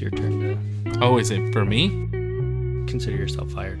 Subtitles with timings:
[0.00, 0.40] it's your turn
[0.84, 1.88] to Oh, is it for me?
[2.86, 3.78] consider yourself fired.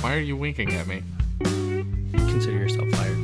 [0.00, 1.02] Why are you winking at me?
[1.42, 3.16] Consider yourself fired.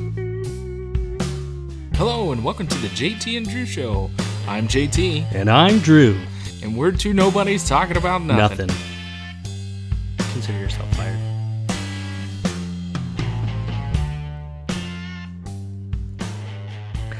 [1.96, 4.10] Hello, and welcome to the JT and Drew Show.
[4.46, 6.18] I'm JT, And I'm Drew.
[6.62, 8.66] and we're two nobodies talking about nothing.
[8.66, 10.26] Nothing.
[10.32, 11.18] Consider yourself fired.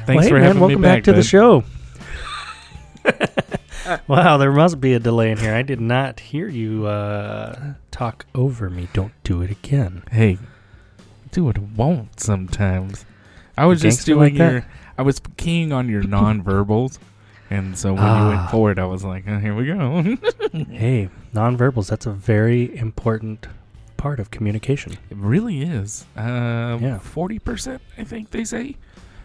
[0.07, 1.65] Thanks well, hey, for man, having welcome me back, back, to the show.
[4.09, 5.55] wow, there must be a delay in here.
[5.55, 8.89] I did not hear you uh, talk over me.
[8.93, 10.03] Don't do it again.
[10.11, 10.39] Hey,
[11.33, 13.05] do it I want sometimes.
[13.57, 14.53] I was just doing like that?
[14.53, 14.67] your.
[14.99, 16.99] I was keying on your non-verbals,
[17.51, 18.29] and so when you Ah.
[18.37, 20.17] went forward, I was like, oh, "Here we go."
[20.71, 23.49] Hey, nonverbals, that's a very important
[23.97, 24.93] part of communication.
[25.11, 26.07] it really is.
[26.17, 26.99] Uh, Yeah.
[26.99, 28.77] forty percent, I think they say.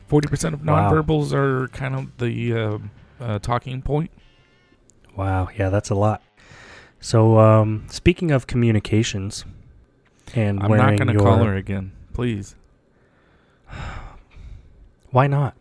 [0.07, 0.75] Forty percent of Wow.
[0.81, 2.77] non-verbals are kind of the uh,
[3.19, 4.09] uh, talking point.
[5.19, 6.21] Wow, yeah, that's a lot.
[7.01, 9.43] So, um, speaking of communications
[10.33, 12.55] and I'm not going to call her again, please.
[15.11, 15.57] Why not?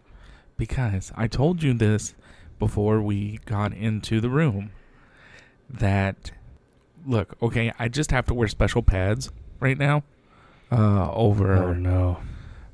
[0.56, 2.14] Because I told you this
[2.60, 4.70] before we got into the room
[5.68, 6.30] that
[7.04, 10.04] look, okay, I just have to wear special pads right now
[10.70, 12.20] uh over Oh no,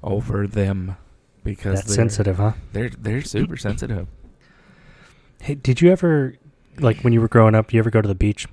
[0.02, 0.98] over them
[1.44, 2.52] because that's they're, sensitive, huh?
[2.74, 4.06] they're they're super sensitive.
[5.40, 6.36] Hey, did you ever,
[6.78, 8.46] like when you were growing up, you ever go to the beach?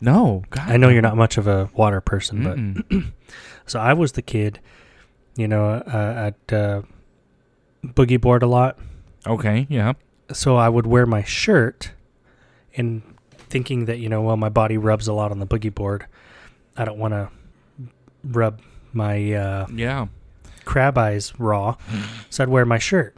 [0.00, 0.68] No, God.
[0.70, 3.12] I know you're not much of a water person, but Mm-mm.
[3.66, 4.60] so I was the kid,
[5.36, 6.82] you know, uh, at uh,
[7.84, 8.78] boogie board a lot.
[9.26, 9.94] okay, yeah.
[10.32, 11.92] So I would wear my shirt,
[12.76, 13.02] and
[13.36, 16.06] thinking that you know, well, my body rubs a lot on the boogie board.
[16.76, 17.30] I don't want to
[18.24, 18.60] rub
[18.92, 20.06] my uh, Yeah.
[20.64, 21.76] crab eyes raw,
[22.30, 23.16] so I'd wear my shirt.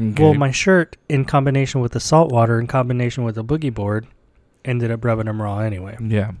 [0.00, 0.22] Okay.
[0.22, 4.06] Well, my shirt, in combination with the salt water, in combination with the boogie board,
[4.64, 5.96] ended up rubbing them raw anyway.
[6.00, 6.32] yeah.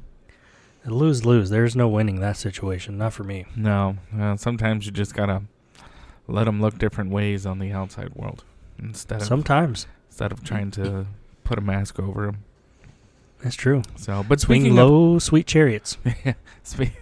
[0.84, 1.50] Lose lose.
[1.50, 2.96] There's no winning that situation.
[2.96, 3.44] Not for me.
[3.54, 3.98] No.
[4.18, 5.42] Uh, sometimes you just got to
[6.26, 8.42] let them look different ways on the outside world
[8.78, 11.06] instead of Sometimes instead of trying to
[11.44, 12.38] put a mask over them.
[13.42, 13.82] that's true.
[13.96, 15.98] So, but Swing speaking of low, sweet chariots.
[16.62, 16.92] Sweet,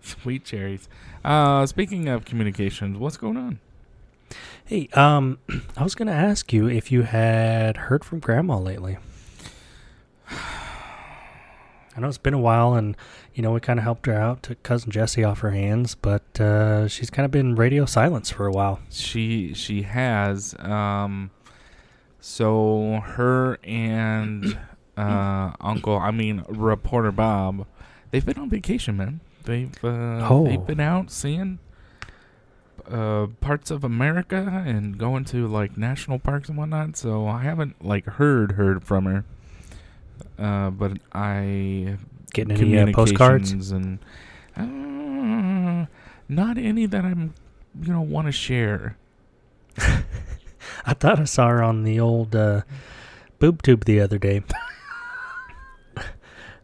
[0.00, 0.88] sweet cherries.
[1.24, 3.58] Uh, speaking of communications, what's going on?
[4.66, 5.38] Hey, um,
[5.76, 8.98] I was gonna ask you if you had heard from Grandma lately.
[10.30, 12.96] I know it's been a while, and
[13.34, 16.40] you know we kind of helped her out, took cousin Jesse off her hands, but
[16.40, 18.80] uh, she's kind of been radio silence for a while.
[18.90, 21.30] She she has um,
[22.20, 24.58] so her and
[24.96, 27.66] uh Uncle, I mean reporter Bob,
[28.10, 29.20] they've been on vacation, man.
[29.44, 30.44] They've uh, Oh.
[30.46, 31.58] they've been out seeing
[32.90, 36.96] uh parts of America and going to like national parks and whatnot.
[36.96, 39.24] So I haven't like heard heard from her.
[40.38, 41.98] Uh, but I
[42.32, 43.70] Getting any uh, postcards?
[43.70, 43.98] and
[44.56, 45.86] uh,
[46.28, 47.34] not any that I'm
[47.80, 48.96] you know want to share.
[50.86, 52.62] I thought I saw her on the old uh,
[53.38, 54.42] boob tube the other day.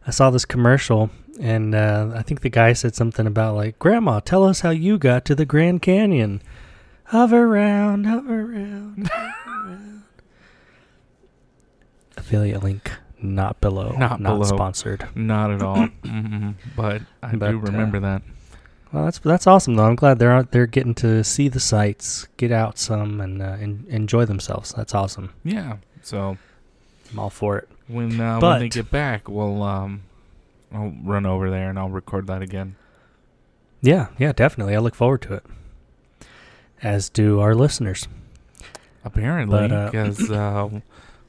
[0.07, 1.09] I saw this commercial,
[1.41, 4.97] and uh, I think the guy said something about like, "Grandma, tell us how you
[4.97, 6.41] got to the Grand Canyon."
[7.11, 10.01] Hoveround, hover around, Hoveround.
[12.17, 12.91] Affiliate link
[13.21, 14.43] not below, Not below.
[14.43, 15.07] sponsored.
[15.15, 15.75] Not at all.
[16.03, 18.21] mm But I But, do remember that.
[18.91, 19.85] Well, that's that's awesome though.
[19.85, 23.57] I'm glad they're out there getting to see the sights, get out some, and uh,
[23.59, 24.73] en- enjoy themselves.
[24.73, 25.31] That's awesome.
[25.43, 25.77] Yeah.
[26.01, 26.37] So
[27.11, 27.69] I'm all for it.
[27.87, 30.01] when uh, when they get back, we'll um,
[30.73, 32.75] I'll run over there and I'll record that again.
[33.81, 34.75] Yeah, yeah, definitely.
[34.75, 35.43] I look forward to it.
[36.81, 38.07] As do our listeners.
[39.03, 40.69] Apparently, uh, because uh,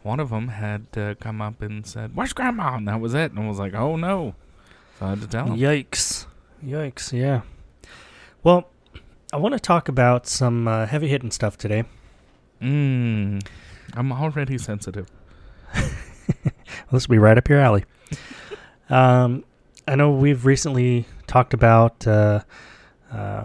[0.02, 3.32] one of them had uh, come up and said, "Where's Grandma?" and that was it.
[3.32, 4.34] And I was like, "Oh no!"
[4.98, 5.58] So I had to tell him.
[5.58, 6.26] Yikes.
[6.64, 7.42] Yikes, yeah.
[8.42, 8.68] Well,
[9.32, 11.84] I want to talk about some uh, heavy hitting stuff today.
[12.60, 13.44] Mm,
[13.94, 15.08] I'm already sensitive.
[16.90, 17.84] This will be right up your alley.
[18.90, 19.44] Um,
[19.86, 22.40] I know we've recently talked about uh,
[23.10, 23.44] uh,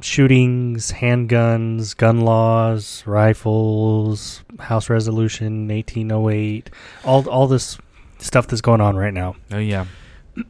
[0.00, 6.70] shootings, handguns, gun laws, rifles, House Resolution 1808,
[7.04, 7.78] all all this
[8.18, 9.36] stuff that's going on right now.
[9.52, 9.86] Oh yeah.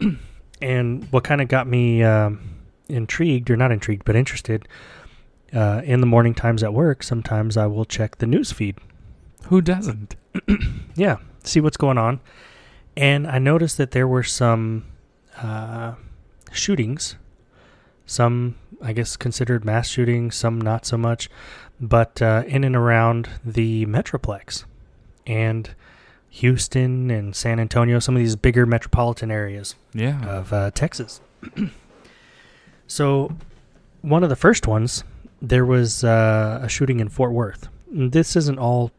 [0.62, 2.40] And what kind of got me um,
[2.88, 4.66] intrigued, or not intrigued, but interested,
[5.52, 8.76] uh, in the morning times at work, sometimes I will check the news feed.
[9.44, 10.16] Who doesn't?
[10.98, 12.20] Yeah, see what's going on.
[12.96, 14.86] And I noticed that there were some
[15.36, 15.94] uh,
[16.50, 17.16] shootings,
[18.06, 21.28] some, I guess, considered mass shootings, some not so much,
[21.80, 24.64] but uh, in and around the Metroplex.
[25.26, 25.74] And
[26.30, 30.24] Houston and San Antonio, some of these bigger metropolitan areas Yeah.
[30.26, 31.20] of uh, Texas.
[32.86, 33.32] so,
[34.02, 35.04] one of the first ones,
[35.42, 37.68] there was uh, a shooting in Fort Worth.
[37.90, 38.90] This isn't all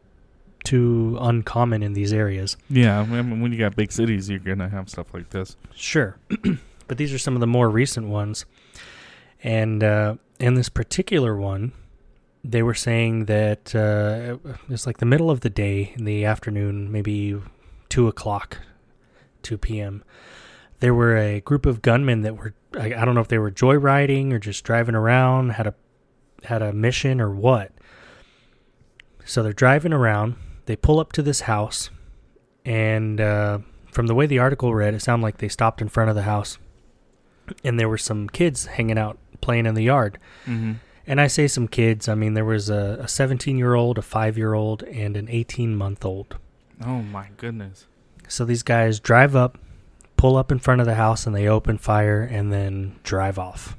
[0.64, 2.56] too uncommon in these areas.
[2.68, 3.00] yeah.
[3.00, 5.56] I mean, when you got big cities, you're gonna have stuff like this.
[5.74, 6.18] Sure.
[6.88, 8.44] but these are some of the more recent ones.
[9.42, 11.72] And uh, in this particular one,
[12.44, 14.38] they were saying that uh,
[14.68, 17.40] it's like the middle of the day in the afternoon, maybe
[17.88, 18.58] 2 o'clock,
[19.42, 20.02] 2 p.m.
[20.80, 23.50] There were a group of gunmen that were, I, I don't know if they were
[23.50, 25.74] joyriding or just driving around, had a,
[26.44, 27.72] had a mission or what.
[29.24, 30.36] So they're driving around.
[30.68, 31.88] They pull up to this house,
[32.62, 33.60] and uh,
[33.90, 36.24] from the way the article read, it sounded like they stopped in front of the
[36.24, 36.58] house,
[37.64, 40.18] and there were some kids hanging out playing in the yard.
[40.44, 40.72] Mm-hmm.
[41.06, 44.36] And I say some kids, I mean there was a 17 year old, a five
[44.36, 46.36] year old, and an 18 month old.
[46.84, 47.86] Oh my goodness.
[48.28, 49.56] So these guys drive up,
[50.18, 53.74] pull up in front of the house, and they open fire and then drive off.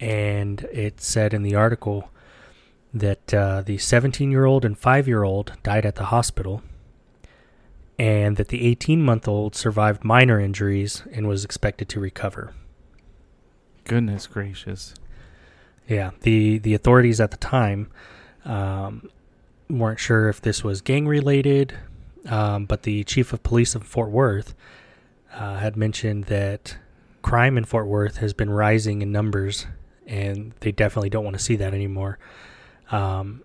[0.00, 2.10] And it said in the article
[2.94, 6.62] that uh, the 17 year old and 5 year old died at the hospital,
[7.98, 12.54] and that the 18 month old survived minor injuries and was expected to recover.
[13.84, 14.94] Goodness gracious.
[15.88, 17.90] Yeah, the, the authorities at the time
[18.44, 19.10] um,
[19.68, 21.74] weren't sure if this was gang related,
[22.26, 24.54] um, but the chief of police of Fort Worth
[25.34, 26.78] uh, had mentioned that
[27.22, 29.66] crime in Fort Worth has been rising in numbers,
[30.06, 32.18] and they definitely don't want to see that anymore.
[32.90, 33.42] Um,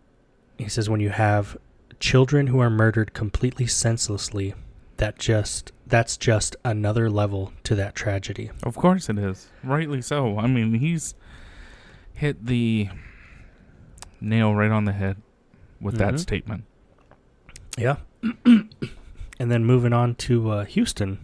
[0.58, 1.58] he says when you have
[2.00, 4.54] children who are murdered completely senselessly,
[4.98, 8.52] that just that's just another level to that tragedy.
[8.64, 9.50] Of course it is.
[9.64, 10.38] Rightly so.
[10.38, 11.16] I mean, he's
[12.14, 12.90] hit the
[14.22, 15.18] nail right on the head
[15.82, 16.00] with Mhm.
[16.00, 16.66] that statement.
[17.78, 17.96] Yeah.
[18.46, 18.70] and
[19.40, 21.20] then moving on to uh, Houston,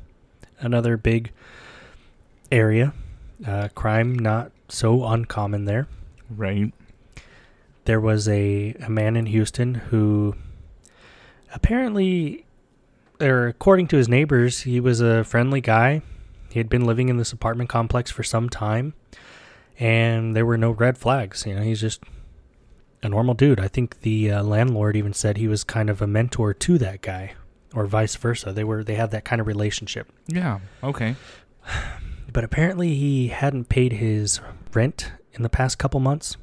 [0.59, 1.31] another big
[2.51, 2.93] area.
[3.45, 5.87] Uh, crime not so uncommon there.
[6.29, 6.73] Right.
[7.85, 10.35] There was a, a man in Houston who
[11.53, 12.45] apparently,
[13.19, 16.01] or according to his neighbors, he was a friendly guy.
[16.49, 18.93] He had been living in this apartment complex for some time,
[19.79, 21.45] and there were no red flags.
[21.45, 22.03] You know, he's just
[23.01, 23.59] a normal dude.
[23.59, 27.01] I think the uh, landlord even said he was kind of a mentor to that
[27.01, 27.33] guy,
[27.73, 28.51] or vice versa.
[28.51, 30.11] They were they had that kind of relationship.
[30.27, 30.59] Yeah.
[30.83, 31.15] Okay.
[32.33, 34.41] But apparently, he hadn't paid his
[34.73, 36.35] rent in the past couple months.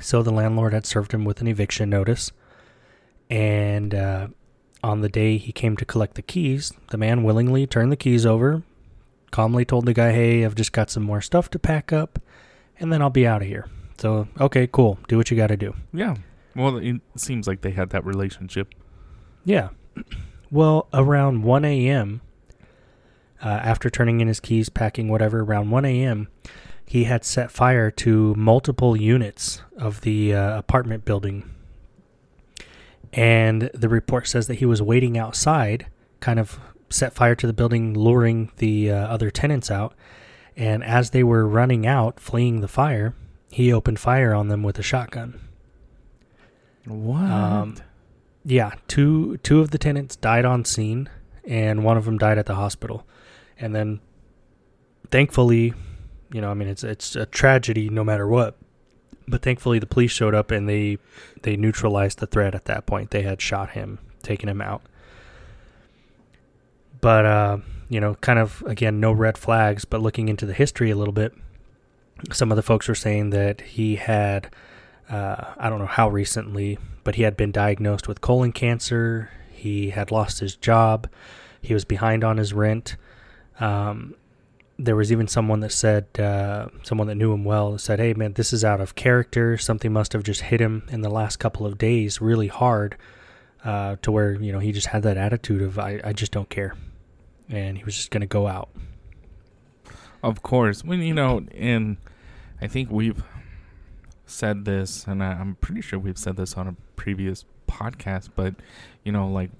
[0.00, 2.32] So the landlord had served him with an eviction notice.
[3.30, 4.28] And uh,
[4.82, 8.24] on the day he came to collect the keys, the man willingly turned the keys
[8.24, 8.62] over,
[9.30, 12.18] calmly told the guy, Hey, I've just got some more stuff to pack up,
[12.78, 13.68] and then I'll be out of here.
[13.98, 14.98] So, okay, cool.
[15.08, 15.74] Do what you got to do.
[15.92, 16.16] Yeah.
[16.54, 18.74] Well, it seems like they had that relationship.
[19.44, 19.70] Yeah.
[20.50, 22.22] Well, around 1 a.m.,
[23.44, 26.28] uh, after turning in his keys, packing whatever, around 1 a.m.,
[26.88, 31.48] he had set fire to multiple units of the uh, apartment building.
[33.12, 35.86] And the report says that he was waiting outside,
[36.20, 36.58] kind of
[36.90, 39.94] set fire to the building, luring the uh, other tenants out.
[40.56, 43.14] And as they were running out, fleeing the fire,
[43.50, 45.38] he opened fire on them with a shotgun.
[46.86, 47.30] What?
[47.30, 47.76] Um,
[48.44, 51.10] Yeah, two two of the tenants died on scene,
[51.44, 53.06] and one of them died at the hospital.
[53.58, 54.00] And then,
[55.10, 55.74] thankfully,
[56.32, 58.56] you know, I mean, it's it's a tragedy no matter what.
[59.26, 60.98] But thankfully, the police showed up and they
[61.42, 63.10] they neutralized the threat at that point.
[63.10, 64.82] They had shot him, taken him out.
[67.00, 67.58] But uh,
[67.88, 69.84] you know, kind of again, no red flags.
[69.84, 71.34] But looking into the history a little bit,
[72.32, 74.50] some of the folks were saying that he had
[75.10, 79.30] uh, I don't know how recently, but he had been diagnosed with colon cancer.
[79.50, 81.08] He had lost his job.
[81.60, 82.96] He was behind on his rent.
[83.58, 84.14] Um,
[84.78, 88.34] there was even someone that said, uh, someone that knew him well, said, "Hey, man,
[88.34, 89.58] this is out of character.
[89.58, 92.96] Something must have just hit him in the last couple of days, really hard,
[93.64, 96.48] uh, to where you know he just had that attitude of I, I just don't
[96.48, 96.76] care,
[97.48, 98.68] and he was just gonna go out."
[100.22, 100.84] Of course.
[100.84, 101.96] When you know, and
[102.60, 103.22] I think we've
[104.26, 108.54] said this, and I, I'm pretty sure we've said this on a previous podcast, but
[109.04, 109.50] you know, like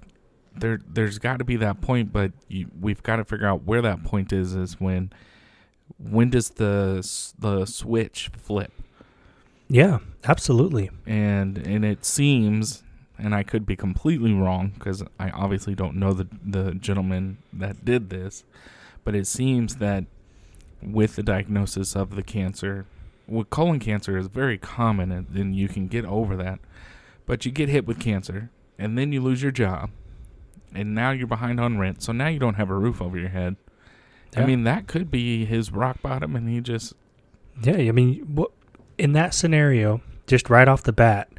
[0.59, 3.81] there, there's got to be that point, but you, we've got to figure out where
[3.81, 4.55] that point is.
[4.55, 5.11] Is when,
[5.97, 6.97] when does the
[7.37, 8.71] the switch flip?
[9.67, 10.89] Yeah, absolutely.
[11.05, 12.83] and and it seems
[13.17, 17.85] and I could be completely wrong because I obviously don't know the the gentleman that
[17.85, 18.43] did this,
[19.03, 20.05] but it seems that
[20.81, 22.85] with the diagnosis of the cancer,
[23.27, 26.59] well, colon cancer is very common and, and you can get over that,
[27.25, 29.89] but you get hit with cancer and then you lose your job,
[30.73, 32.01] and now you're behind on rent.
[32.03, 33.55] So now you don't have a roof over your head.
[34.37, 36.93] I mean, that could be his rock bottom, and he just
[37.63, 38.51] Yeah, I mean, what
[38.97, 41.29] in that scenario, just right off the bat,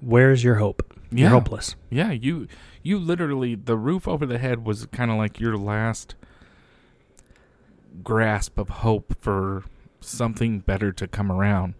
[0.00, 0.82] where's your hope?
[1.12, 1.76] yeah, You're hopeless.
[1.90, 2.10] yeah.
[2.10, 2.48] You
[2.82, 6.16] you literally the roof over the head was kind of like your last
[8.02, 9.62] grasp of hope for
[10.00, 11.74] something better to come around.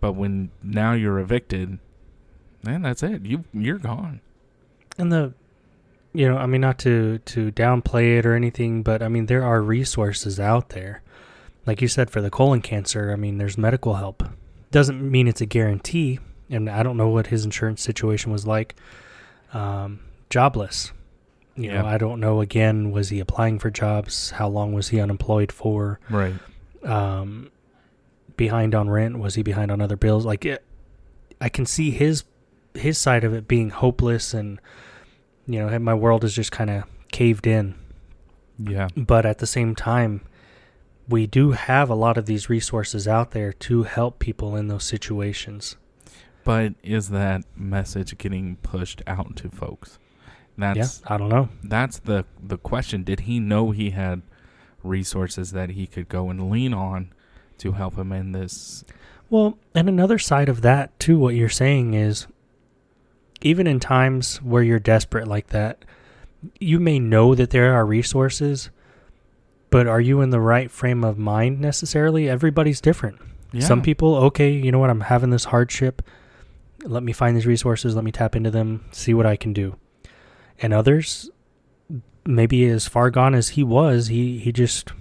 [0.00, 1.78] But when now you're evicted,
[2.62, 3.24] man, that's it.
[3.24, 4.20] You you're gone.
[4.98, 5.34] And the,
[6.16, 9.44] you know, I mean, not to to downplay it or anything, but I mean, there
[9.44, 11.02] are resources out there.
[11.66, 14.22] Like you said, for the colon cancer, I mean, there's medical help.
[14.70, 18.74] Doesn't mean it's a guarantee, and I don't know what his insurance situation was like.
[19.52, 20.92] Um, jobless.
[21.56, 21.82] You Yeah.
[21.82, 22.40] know, I don't know.
[22.40, 24.30] Again, was he applying for jobs?
[24.32, 25.98] How long was he unemployed for?
[26.10, 26.34] Right.
[26.84, 27.50] um,
[28.36, 29.18] behind on rent?
[29.18, 30.24] Was he behind on other bills?
[30.24, 30.62] Like, it,
[31.40, 32.24] I can see his
[32.74, 34.60] his side of it being hopeless, and
[35.46, 37.74] you know, my world is just kind of caved in.
[38.58, 38.88] Yeah.
[38.96, 40.22] But at the same time,
[41.08, 44.84] we do have a lot of these resources out there to help people in those
[44.84, 45.76] situations.
[46.44, 49.98] But is that message getting pushed out to folks?
[50.58, 51.48] That's yeah, I don't know.
[51.64, 53.04] that's the the question.
[53.04, 54.22] Did he know he had
[54.82, 57.12] resources that he could go and lean on
[57.58, 58.84] to help him in this?
[59.28, 62.26] Well, and another side of that too, what you're saying is,
[63.46, 65.84] even in times where you're desperate like that,
[66.58, 68.70] you may know that there are resources,
[69.70, 72.28] but are you in the right frame of mind necessarily?
[72.28, 73.20] Everybody's different.
[73.60, 76.02] Some people, okay, you know what, I'm having this hardship.
[76.84, 79.76] Let me find these resources, let me tap into them, see what I can do.
[80.60, 81.30] And others,
[82.26, 84.92] maybe as far gone as he was, he, he just,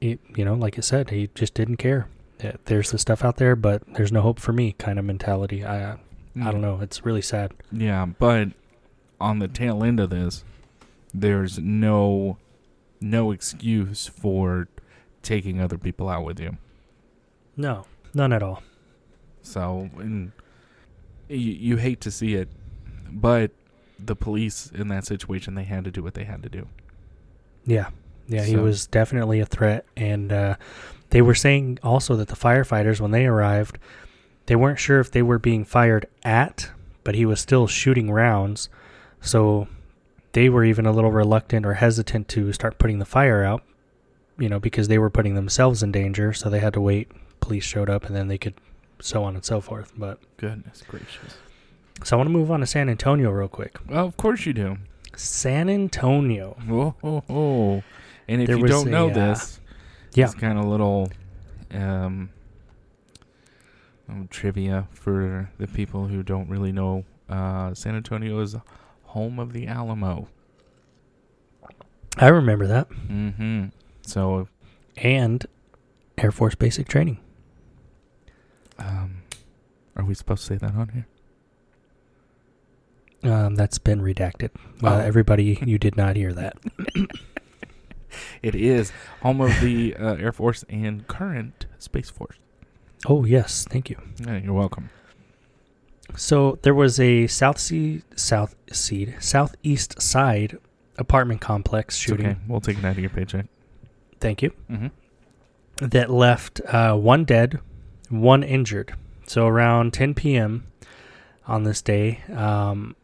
[0.00, 2.08] he, you know, like I said, he just didn't care.
[2.42, 5.64] Yeah, There's the stuff out there, but there's no hope for me kind of mentality.
[5.64, 5.96] I,
[6.40, 6.80] I don't know.
[6.80, 7.52] It's really sad.
[7.72, 8.48] Yeah, but
[9.20, 10.44] on the tail end of this,
[11.14, 12.38] there's no
[13.00, 14.68] no excuse for
[15.22, 16.56] taking other people out with you.
[17.56, 18.62] No, none at all.
[19.42, 20.32] So, and
[21.28, 22.48] you, you hate to see it,
[23.10, 23.50] but
[23.98, 26.68] the police in that situation, they had to do what they had to do.
[27.64, 27.90] Yeah.
[28.28, 29.86] Yeah, he was definitely a threat.
[29.96, 30.56] And uh,
[31.10, 33.78] they were saying also that the firefighters, when they arrived,
[34.46, 36.70] they weren't sure if they were being fired at,
[37.04, 38.68] but he was still shooting rounds.
[39.20, 39.68] So
[40.32, 43.62] they were even a little reluctant or hesitant to start putting the fire out,
[44.38, 46.32] you know, because they were putting themselves in danger.
[46.32, 47.10] So they had to wait.
[47.40, 48.54] Police showed up and then they could,
[49.00, 49.92] so on and so forth.
[49.96, 51.36] But Goodness gracious.
[52.04, 53.78] so I want to move on to San Antonio real quick.
[53.88, 54.78] Well, of course you do.
[55.16, 56.56] San Antonio.
[56.66, 57.82] Whoa, oh, oh.
[58.28, 59.60] And if There you don't a, know uh, this,
[60.14, 60.24] yeah.
[60.26, 61.10] it's kind of little
[61.72, 62.30] um,
[64.08, 67.04] um, trivia for the people who don't really know.
[67.28, 68.54] Uh, San Antonio is
[69.04, 70.28] home of the Alamo.
[72.18, 72.88] I remember that.
[72.90, 73.66] Mm-hmm.
[74.02, 74.48] So,
[74.96, 75.44] And
[76.18, 77.18] Air Force basic training.
[78.78, 79.22] um,
[79.96, 81.06] are we supposed to say that on here?
[83.32, 84.50] Um, that's been redacted.
[84.82, 84.98] Uh, Oh.
[85.00, 86.56] Everybody, you did not hear that.
[88.42, 92.36] It is home of the uh, Air Force and current Space Force.
[93.04, 94.00] Oh yes, thank you.
[94.24, 94.90] Yeah, you're welcome.
[96.16, 100.56] So there was a South Sea, South Seed, Southeast Side
[100.98, 102.26] apartment complex It's shooting.
[102.26, 102.38] okay.
[102.48, 103.46] We'll take it out of your paycheck.
[104.20, 104.52] Thank you.
[104.70, 104.86] Mm-hmm.
[105.88, 107.60] That left uh, one dead,
[108.08, 108.94] one injured.
[109.26, 110.64] So around 10 p.m.
[111.46, 112.96] on this day, um,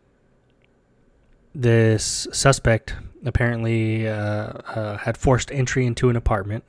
[1.54, 2.94] this suspect
[3.26, 6.64] apparently uh, uh, had forced entry into an apartment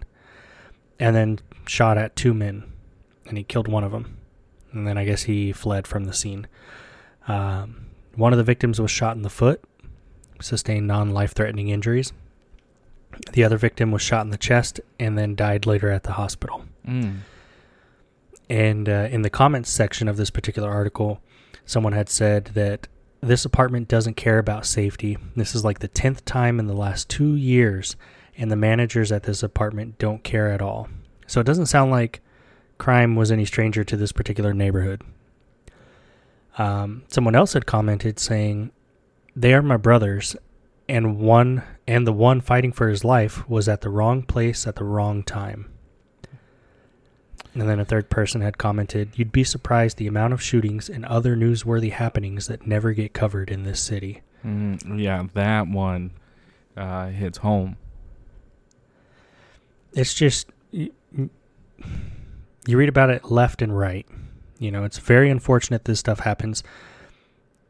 [1.00, 2.64] and then shot at two men,
[3.34, 4.16] and he killed one of them.
[4.72, 6.46] And then I guess he fled from the scene.
[7.28, 9.64] Um, one of the victims was shot in the foot,
[10.40, 12.14] sustained non life threatening injuries.
[13.32, 16.64] The other victim was shot in the chest and then died later at the hospital.
[16.88, 17.22] Mm.
[18.50, 21.20] And uh, in the comments section of this particular article,
[21.66, 22.88] someone had said that
[23.20, 25.18] this apartment doesn't care about safety.
[25.36, 27.96] This is like the 10th time in the last two years,
[28.38, 30.88] and the managers at this apartment don't care at all.
[31.26, 32.22] So it doesn't sound like
[32.84, 35.02] crime was any stranger to this particular neighborhood.
[36.58, 38.74] Um, someone else had commented saying,
[39.38, 40.36] They are my brothers,
[40.90, 44.76] and one and the one fighting for his life was at the wrong place at
[44.76, 45.72] the wrong time.
[47.54, 51.06] And then a third person had commented, You'd be surprised the amount of shootings and
[51.06, 54.24] other newsworthy happenings that never get covered in this city.
[54.46, 56.12] Mm, yeah, that one
[56.76, 57.78] uh, hits home.
[59.94, 60.92] It's just, you,
[62.66, 64.06] you read about it left and right.
[64.60, 66.64] You know, it's very unfortunate this stuff happens.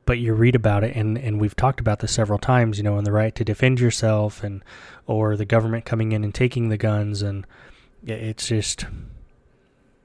[0.05, 2.97] but you read about it and, and we've talked about this several times, you know,
[2.97, 4.63] and the right to defend yourself and
[5.07, 7.45] or the government coming in and taking the guns and
[8.05, 8.85] it's just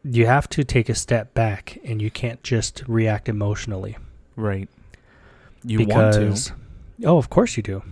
[0.04, 3.96] you have to take a step back and you can't just react emotionally.
[4.36, 4.68] Right.
[5.64, 6.60] You because, want
[7.00, 7.06] to.
[7.06, 7.82] Oh, of course you do.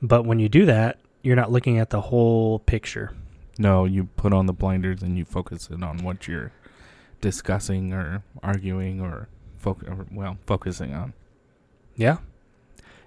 [0.00, 3.12] But when you do that, you're not looking at the whole picture.
[3.58, 6.52] No, you put on the blinders and you focus in on what you're
[7.20, 9.28] discussing or arguing or,
[9.62, 11.14] foc- or well, focusing on.
[11.94, 12.18] Yeah.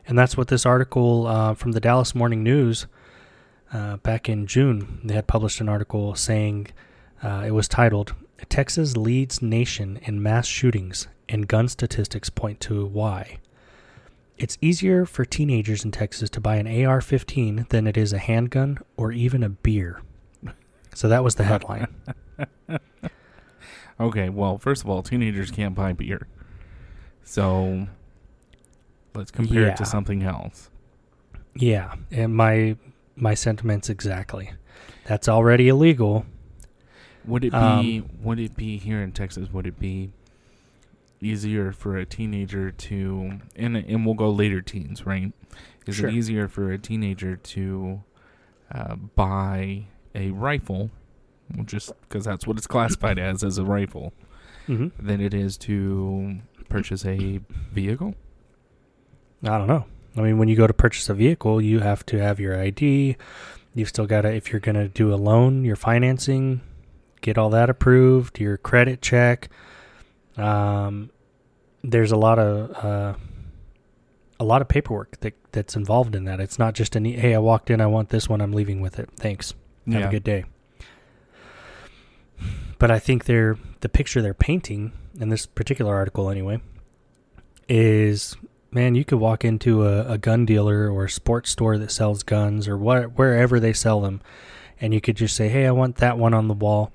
[0.07, 2.87] And that's what this article uh, from the Dallas Morning News
[3.71, 6.67] uh, back in June, they had published an article saying
[7.21, 8.15] uh, it was titled
[8.47, 13.37] Texas Leads Nation in Mass Shootings and Gun Statistics Point to Why.
[14.37, 18.17] It's easier for teenagers in Texas to buy an AR 15 than it is a
[18.17, 20.01] handgun or even a beer.
[20.95, 21.87] So that was the headline.
[23.99, 26.27] Okay, well, first of all, teenagers can't buy beer.
[27.23, 27.87] So
[29.13, 30.69] let's compare it to something else.
[31.55, 32.77] yeah, and my
[33.15, 34.51] my sentiments exactly.
[35.05, 36.25] That's already illegal.
[37.25, 40.11] Would it be Um, would it be here in Texas would it be
[41.21, 45.33] easier for a teenager to and and we'll go later teens, right?
[45.85, 46.07] Is Sure.
[46.09, 48.01] it easier for a teenager to
[48.73, 50.89] uh, buy a rifle,
[51.65, 54.13] just because that's what it's classified as as a rifle,
[54.67, 55.05] Mm-hmm.
[55.07, 56.37] than it is to
[56.69, 57.39] purchase a
[57.73, 58.13] vehicle?
[59.43, 59.85] I don't know.
[60.15, 63.15] I mean, when you go to purchase a vehicle, you have to have your ID.
[63.73, 66.61] You've still got to, if you're going to do a loan, your financing,
[67.21, 69.49] get all that approved, your credit check.
[70.37, 71.09] Um,
[71.83, 73.13] there's a lot of uh,
[74.39, 76.39] a lot of paperwork that that's involved in that.
[76.39, 78.81] It's not just an e- hey, I walked in, I want this one, I'm leaving
[78.81, 79.09] with it.
[79.15, 79.53] Thanks.
[79.97, 80.45] Have a good day.
[82.77, 86.61] But I think they're the picture they're painting in this particular article anyway
[87.67, 88.35] is
[88.71, 92.23] man, you could walk into a, a gun dealer or a sports store that sells
[92.23, 94.21] guns or what wherever they sell them,
[94.79, 96.91] and you could just say, "Hey, I want that one on the wall.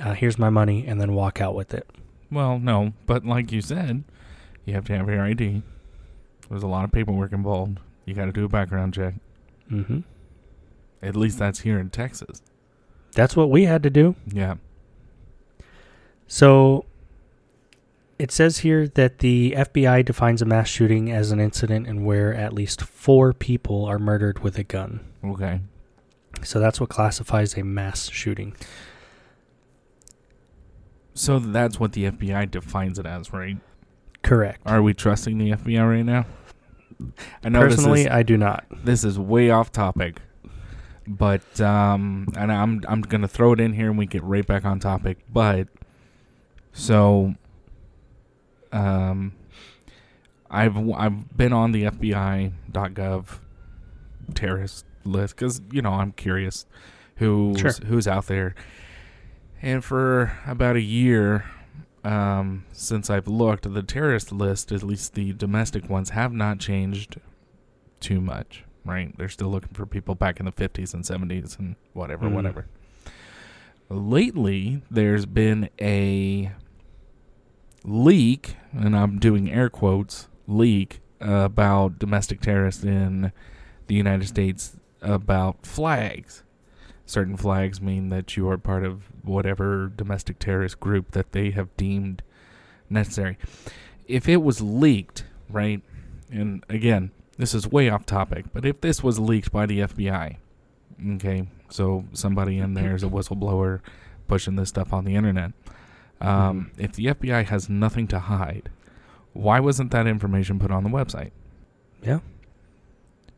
[0.00, 1.88] Uh, here's my money," and then walk out with it.
[2.30, 4.04] Well, no, but like you said,
[4.64, 5.62] you have to have your ID.
[6.48, 7.78] There's a lot of paperwork involved.
[8.04, 9.14] You got to do a background check.
[9.70, 10.00] Mm-hmm.
[11.04, 12.42] At least that's here in Texas.
[13.14, 14.16] That's what we had to do.
[14.26, 14.56] Yeah.
[16.26, 16.86] So
[18.18, 22.34] it says here that the FBI defines a mass shooting as an incident in where
[22.34, 25.00] at least four people are murdered with a gun.
[25.24, 25.60] Okay.
[26.42, 28.56] So that's what classifies a mass shooting.
[31.14, 33.56] So that's what the FBI defines it as, right?
[34.22, 34.60] Correct.
[34.66, 36.26] Are we trusting the FBI right now?
[37.44, 38.64] I know Personally, is, I do not.
[38.70, 40.20] this is way off topic,
[41.06, 44.64] but um, and I'm I'm gonna throw it in here and we get right back
[44.64, 45.18] on topic.
[45.32, 45.68] But
[46.72, 47.34] so,
[48.72, 49.32] um,
[50.50, 53.26] I've I've been on the FBI.gov
[54.34, 56.66] terrorist list because you know I'm curious
[57.16, 57.72] who's Sure.
[57.86, 58.54] who's out there,
[59.62, 61.44] and for about a year.
[62.02, 67.16] Um, since I've looked, the terrorist list, at least the domestic ones, have not changed
[67.98, 69.16] too much, right?
[69.16, 72.32] They're still looking for people back in the 50s and 70s and whatever, Mhm.
[72.34, 72.66] whatever.
[73.88, 76.52] Lately, there's been a
[77.84, 83.32] leak, and I'm doing air quotes, leak about domestic terrorists in
[83.86, 86.42] the United States about flags.
[87.06, 91.74] Certain flags mean that you are part of whatever domestic terrorist group that they have
[91.76, 92.22] deemed
[92.88, 93.36] necessary.
[94.08, 95.82] If it was leaked, right?
[96.30, 100.36] And again, this is way off topic, but if this was leaked by the FBI,
[101.14, 103.80] okay, so somebody in there is a whistleblower
[104.28, 105.52] pushing this stuff on the internet.
[106.20, 108.70] Um, If the FBI has nothing to hide,
[109.32, 111.32] why wasn't that information put on the website?
[112.02, 112.20] Yeah.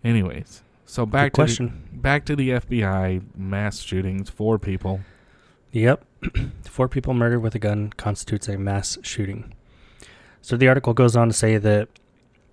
[0.04, 1.88] Anyways, so back Good to the, question.
[1.92, 5.00] back to the FBI mass shootings, four people.
[5.72, 6.04] Yep.
[6.64, 9.52] Four people murdered with a gun constitutes a mass shooting.
[10.40, 11.88] So the article goes on to say that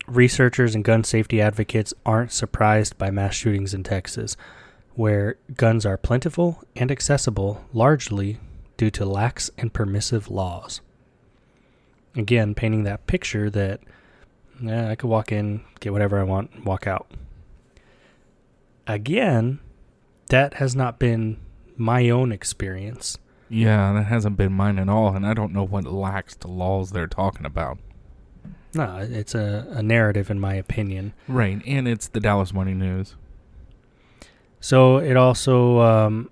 [0.07, 4.35] researchers and gun safety advocates aren't surprised by mass shootings in Texas,
[4.95, 8.39] where guns are plentiful and accessible largely
[8.77, 10.81] due to lax and permissive laws.
[12.15, 13.79] Again, painting that picture that
[14.61, 17.11] yeah, I could walk in, get whatever I want, walk out.
[18.85, 19.59] Again,
[20.29, 21.39] that has not been
[21.75, 23.17] my own experience.
[23.49, 27.07] Yeah, that hasn't been mine at all, and I don't know what laxed laws they're
[27.07, 27.77] talking about.
[28.75, 31.13] No, it's a, a narrative, in my opinion.
[31.27, 33.15] Right, and it's the Dallas Morning News.
[34.59, 36.29] So it also, um,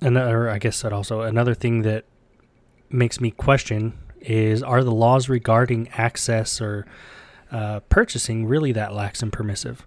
[0.00, 2.04] another, I guess that also another thing that
[2.90, 6.86] makes me question is are the laws regarding access or
[7.50, 9.86] uh, purchasing really that lax and permissive?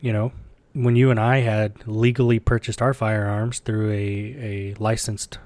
[0.00, 0.32] You know,
[0.72, 5.38] when you and I had legally purchased our firearms through a, a licensed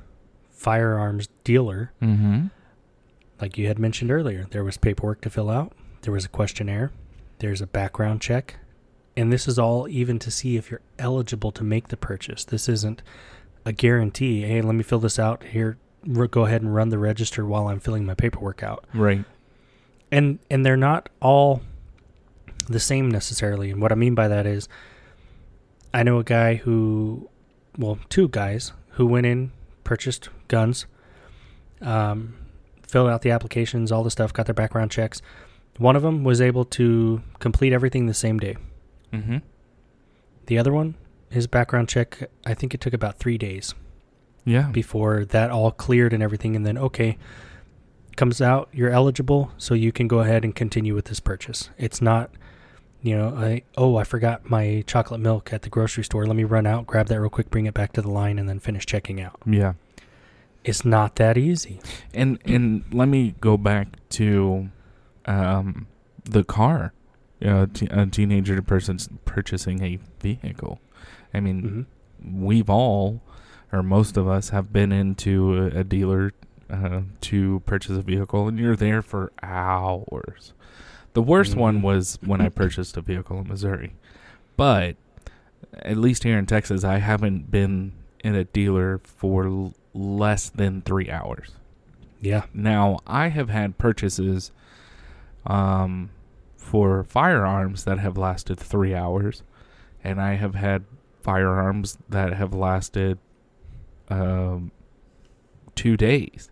[0.50, 2.48] firearms dealer, Mm-hmm.
[3.40, 5.72] Like you had mentioned earlier, there was paperwork to fill out,
[6.03, 6.92] there was a questionnaire,
[7.38, 8.57] there's a background check,
[9.16, 12.44] and this is all even to see if you're eligible to make the purchase.
[12.44, 13.03] This isn't
[13.64, 14.42] a guarantee.
[14.42, 15.79] Hey, let me fill this out here.
[16.31, 18.85] Go ahead and run the register while I'm filling my paperwork out.
[18.94, 19.24] Right.
[20.11, 21.62] And and they're not all
[22.68, 23.70] the same necessarily.
[23.70, 24.68] And what I mean by that is,
[25.92, 27.29] I know a guy who,
[27.76, 29.53] well, two guys who went in,
[29.85, 30.87] purchased guns,
[31.81, 32.35] um,
[32.90, 35.22] filled out the applications, all the stuff, got their background checks.
[35.79, 38.57] One of them was able to complete everything the same day.
[39.12, 39.38] Mm-hmm.
[40.46, 40.96] The other one,
[41.31, 43.74] his background check, I think it took about three days
[44.44, 44.68] Yeah.
[44.70, 46.57] before that all cleared and everything.
[46.57, 47.16] And then, okay,
[48.16, 51.70] comes out, you're eligible, so you can go ahead and continue with this purchase.
[51.79, 52.31] It's not,
[53.00, 56.26] you know, I, oh, I forgot my chocolate milk at the grocery store.
[56.26, 58.48] Let me run out, grab that real quick, bring it back to the line, and
[58.48, 59.40] then finish checking out.
[59.46, 59.74] yeah.
[60.64, 61.80] It's not that easy.
[62.12, 64.70] And and let me go back to
[65.26, 65.86] um,
[66.24, 66.92] the car.
[67.44, 70.78] Uh, t- a teenager person's purchasing a vehicle.
[71.32, 71.82] I mean, hmm
[72.22, 73.22] we've all,
[73.72, 76.34] or most of us, have been into a, a dealer
[76.68, 80.52] uh, to purchase a vehicle, and you're there for hours.
[81.14, 81.82] The worst one Mhm.
[81.82, 83.94] was when I purchased a vehicle in Missouri,
[84.58, 84.96] but
[85.78, 87.92] at least here in Texas, I haven't been
[88.22, 91.53] in a dealer for less than three hours.
[92.20, 92.44] Yeah.
[92.53, 94.53] Now, I have had purchases
[95.46, 96.11] um,
[96.57, 99.42] for firearms that have lasted three hours,
[100.05, 100.85] and I have had
[101.22, 103.18] firearms that have lasted
[104.09, 104.70] um,
[105.74, 106.50] two days.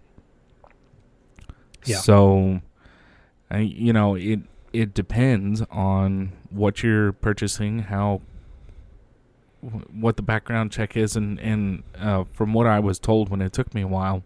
[1.85, 1.99] Yeah.
[1.99, 2.61] So,
[3.51, 4.41] I, you know, it
[4.73, 8.21] it depends on what you're purchasing, how
[9.61, 13.53] what the background check is, and and uh, from what I was told when it
[13.53, 14.23] took me a while,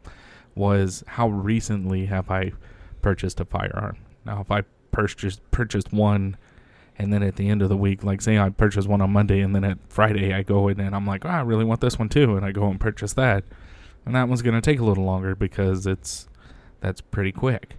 [0.54, 2.52] was how recently have I
[3.00, 3.96] purchased a firearm?
[4.24, 6.36] Now, if I purchased purchased one,
[6.98, 9.40] and then at the end of the week, like say I purchased one on Monday,
[9.40, 11.98] and then at Friday I go in and I'm like, oh, I really want this
[11.98, 13.44] one too, and I go and purchase that,
[14.04, 16.28] and that one's gonna take a little longer because it's
[16.80, 17.76] that's pretty quick.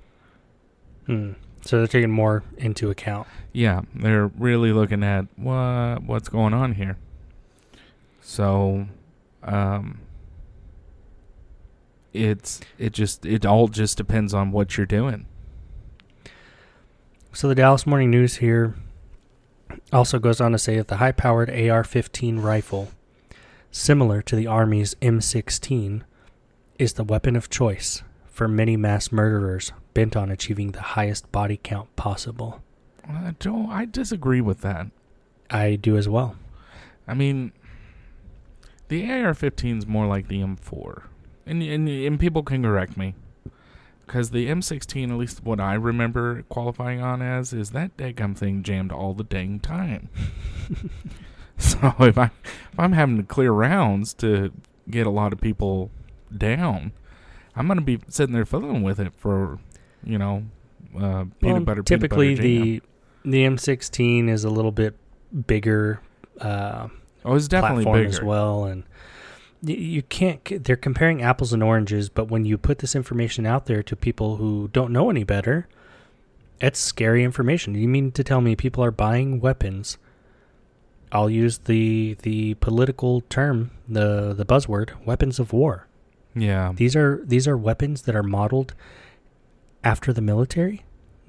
[1.05, 1.33] Hmm.
[1.61, 3.27] So they're taking more into account.
[3.53, 6.97] Yeah, they're really looking at what what's going on here.
[8.23, 8.87] So,
[9.43, 9.99] um,
[12.13, 15.25] it's it just it all just depends on what you're doing.
[17.33, 18.75] So the Dallas Morning News here
[19.91, 22.89] also goes on to say that the high powered AR 15 rifle,
[23.71, 26.03] similar to the Army's M16,
[26.77, 31.59] is the weapon of choice for many mass murderers bent on achieving the highest body
[31.61, 32.61] count possible.
[33.09, 34.87] Uh, Joe, I disagree with that.
[35.49, 36.35] I do as well.
[37.07, 37.51] I mean,
[38.93, 41.03] the AR-15 is more like the M4,
[41.47, 43.15] and and and people can correct me,
[44.05, 48.61] because the M16, at least what I remember qualifying on as, is that daggum thing
[48.61, 50.09] jammed all the dang time.
[51.57, 54.51] so if I if I'm having to clear rounds to
[54.87, 55.89] get a lot of people
[56.35, 56.91] down,
[57.55, 59.57] I'm gonna be sitting there fiddling with it for,
[60.03, 60.43] you know,
[60.95, 61.81] uh, peanut Well, butter.
[61.81, 62.81] typically, peanut butter
[63.23, 64.95] the the M16 is a little bit
[65.47, 65.99] bigger
[66.39, 66.89] uh,
[67.25, 68.09] oh, it's definitely platform bigger.
[68.17, 68.83] as well, and
[69.61, 70.63] you can't.
[70.63, 74.37] They're comparing apples and oranges, but when you put this information out there to people
[74.37, 75.67] who don't know any better,
[76.59, 77.75] it's scary information.
[77.75, 79.97] You mean to tell me people are buying weapons?
[81.11, 85.87] I'll use the the political term, the the buzzword, weapons of war.
[86.35, 88.73] Yeah, These are these are weapons that are modeled
[89.83, 90.81] after the military.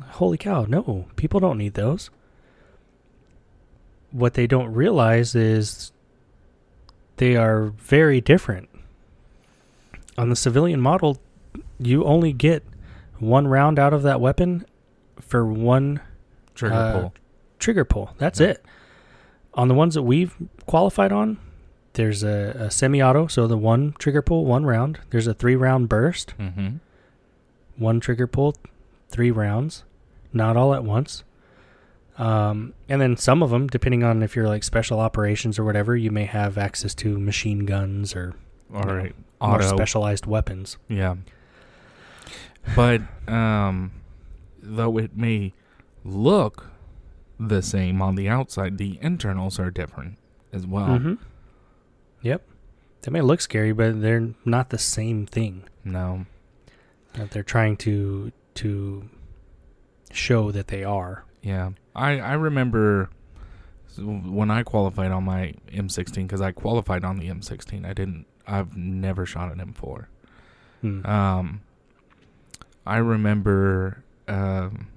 [0.02, 0.64] Holy cow!
[0.64, 2.08] No, people don't need those.
[4.14, 5.90] What they don't realize is
[7.16, 8.68] they are very different.
[10.16, 11.18] On the civilian model,
[11.80, 12.62] you only get
[13.18, 14.64] one round out of that weapon
[15.20, 16.00] for one
[16.54, 17.14] trigger uh, pull.
[17.58, 18.14] trigger pull.
[18.18, 18.48] That's Yeah.
[18.50, 18.64] it.
[19.54, 20.34] On the ones that we've
[20.66, 21.38] qualified on,
[21.94, 25.00] there's a, a semi-auto, so the one trigger pull, one round.
[25.10, 26.76] There's a three-round burst, Mm-hmm.
[27.76, 28.54] one trigger pull,
[29.10, 29.82] three rounds,
[30.32, 31.24] not all at once.
[32.16, 35.96] Um, and then some of them, depending on if you're like special operations or whatever,
[35.96, 38.34] you may have access to machine guns or
[38.72, 40.76] All you know, right, more specialized weapons.
[40.88, 41.16] Yeah.
[42.76, 43.90] But um
[44.62, 45.52] though it may
[46.04, 46.68] look
[47.38, 50.16] the same on the outside, the internals are different
[50.52, 50.98] as well.
[50.98, 51.18] Mhm.
[52.22, 52.42] Yep.
[53.02, 55.64] They may look scary, but they're not the same thing.
[55.84, 56.26] No.
[57.14, 59.08] that they're trying to to
[60.12, 61.24] show that they are.
[61.44, 63.10] Yeah, I I remember
[63.98, 67.86] when I qualified on my M16 because I qualified on the M16.
[67.86, 68.26] I didn't.
[68.46, 70.06] I've never shot an M4.
[70.80, 71.06] Hmm.
[71.06, 71.60] Um,
[72.86, 74.88] I remember um,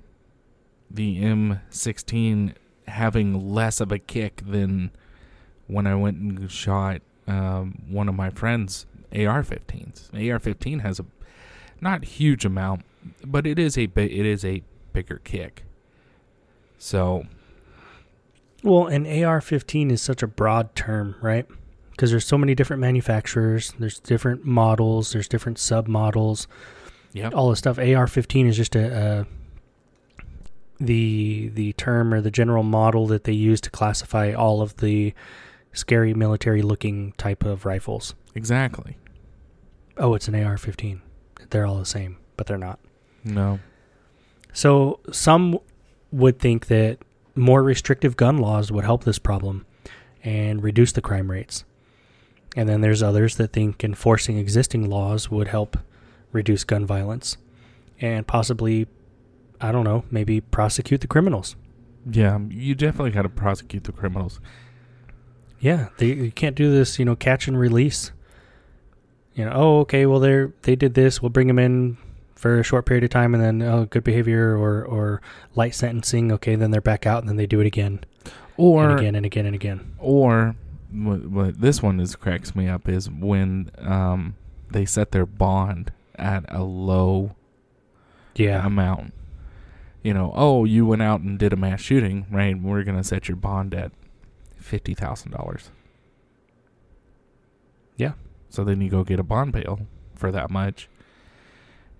[0.89, 2.53] the M16
[2.87, 4.91] having less of a kick than
[5.67, 10.13] when I went and shot um, one of my friends' AR-15s.
[10.13, 11.05] AR-15 has a
[11.81, 12.85] not huge amount,
[13.25, 15.66] but it is a it is a bigger kick.
[16.77, 17.25] So
[18.63, 21.45] Well, an AR-15 is such a broad term, right?
[21.91, 26.47] Because there's so many different manufacturers, there's different models, there's different sub models,
[27.13, 27.79] yeah, all this stuff.
[27.79, 29.27] AR-15 is just a, a
[30.79, 35.13] the the term or the general model that they use to classify all of the
[35.73, 38.13] scary military looking type of rifles.
[38.35, 38.97] exactly.
[39.97, 41.01] Oh, it's an AR-15.
[41.49, 42.79] They're all the same, but they're not.
[43.23, 43.59] No,
[44.53, 45.57] So some
[46.11, 46.99] would think that
[47.35, 49.65] more restrictive gun laws would help this problem
[50.23, 51.63] and reduce the crime rates.
[52.55, 55.77] And then there's others that think enforcing existing laws would help
[56.31, 57.37] reduce gun violence
[58.01, 58.87] and possibly,
[59.61, 61.55] I don't know, maybe prosecute the criminals.
[62.09, 64.39] yeah, um, you definitely got to prosecute the criminals.
[65.59, 68.11] Yeah, they, you can't do this, you know, catch and release.
[69.33, 71.21] You know, oh, okay, well, they're they did this.
[71.21, 71.97] We'll bring them in
[72.37, 75.21] for a short period of time, and then oh, good behavior or or
[75.55, 76.31] light sentencing.
[76.31, 77.99] Okay, then they're back out, and then they do it again
[78.57, 79.93] Or and again and again and again.
[79.99, 80.55] Or
[80.91, 84.35] what, what this one is cracks me up is when um,
[84.71, 87.35] they set their bond at a low
[88.35, 89.13] Yeah, amount.
[90.03, 92.57] You know, oh, you went out and did a mass shooting, right?
[92.57, 93.91] We're gonna set your bond at
[94.57, 95.71] fifty thousand dollars.
[97.97, 98.13] Yeah.
[98.49, 99.81] So then you go get a bond bail
[100.15, 100.87] for that much,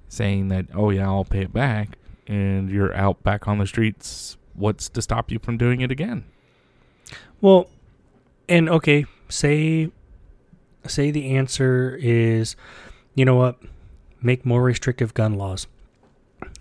[0.10, 4.38] saying that, oh yeah, I'll pay it back, and you're out back on the streets.
[4.54, 6.26] What's to stop you from doing it again?
[7.41, 7.70] Well,
[8.50, 9.91] and okay, say
[10.86, 12.56] say the answer is,
[13.13, 13.58] you know what,
[14.22, 15.67] make more restrictive gun laws.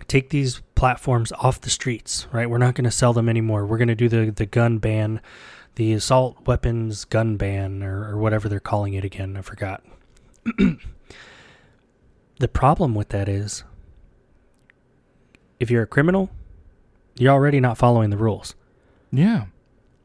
[0.07, 2.49] Take these platforms off the streets, right?
[2.49, 3.65] We're not going to sell them anymore.
[3.65, 5.21] We're going to do the the gun ban,
[5.75, 9.37] the assault weapons gun ban, or, or whatever they're calling it again.
[9.37, 9.83] I forgot.
[12.39, 13.63] the problem with that is,
[15.59, 16.29] if you're a criminal,
[17.17, 18.53] you're already not following the rules
[19.11, 19.45] Yeah.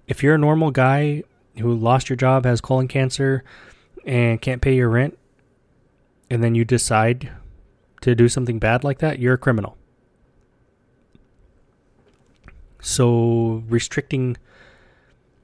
[0.06, 1.22] if you're a normal guy
[1.58, 3.44] who lost your job, has colon cancer,
[4.06, 5.18] and can't pay your rent,
[6.30, 7.30] and then you decide
[8.00, 9.76] to do something bad like that, you're a criminal.
[12.80, 14.36] So restricting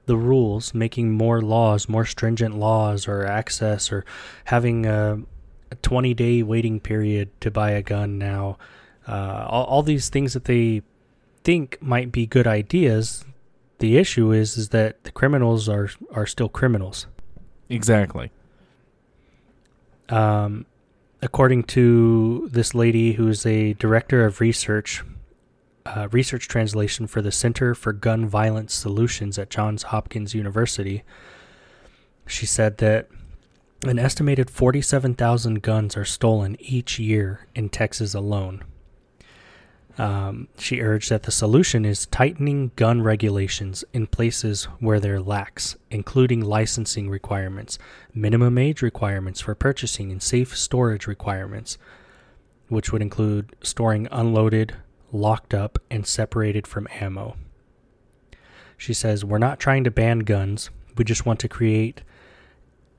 [0.07, 4.03] the rules, making more laws, more stringent laws, or access, or
[4.45, 5.19] having a,
[5.71, 8.57] a 20 day waiting period to buy a gun now,
[9.07, 10.81] uh, all, all these things that they
[11.43, 13.25] think might be good ideas,
[13.79, 17.07] the issue is is that the criminals are are still criminals.
[17.69, 18.31] Exactly.
[20.09, 20.65] Um,
[21.21, 25.03] according to this lady who is a director of research,
[25.85, 31.03] uh, research translation for the Center for Gun Violence Solutions at Johns Hopkins University,
[32.25, 33.07] she said that
[33.83, 38.63] an estimated 47,000 guns are stolen each year in Texas alone.
[39.97, 45.75] Um, she urged that the solution is tightening gun regulations in places where they're lax,
[45.89, 47.77] including licensing requirements,
[48.13, 51.77] minimum age requirements for purchasing, and safe storage requirements,
[52.69, 54.75] which would include storing unloaded,
[55.11, 57.35] locked up, and separated from ammo.
[58.77, 62.03] She says, We're not trying to ban guns, we just want to create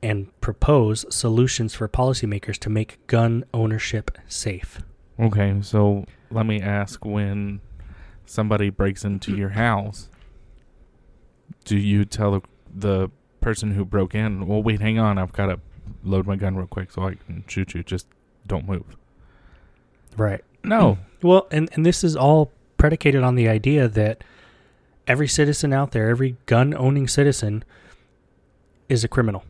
[0.02, 4.80] and propose solutions for policymakers to make gun ownership safe.
[5.18, 7.60] Okay, so let me ask when
[8.24, 10.08] somebody breaks into your house,
[11.64, 12.42] do you tell
[12.74, 13.10] the,
[13.40, 15.58] person who broke in, well, wait, hang on, I've got to
[16.04, 18.06] load my gun real quick so I can shoot you, just
[18.46, 18.98] don't move?
[20.14, 20.44] Right.
[20.62, 20.94] No.
[20.94, 21.26] Hmm.
[21.26, 24.22] Well, and, and this is all predicated on the idea that
[25.06, 27.64] every citizen out there, every gun owning citizen,
[28.90, 29.44] is a criminal.